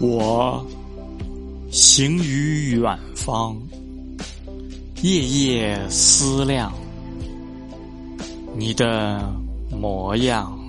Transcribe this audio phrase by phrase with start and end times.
[0.00, 0.64] 我
[1.70, 3.54] 行于远方
[5.02, 6.72] 夜夜思量
[8.56, 9.30] 你的
[9.70, 10.60] 模样。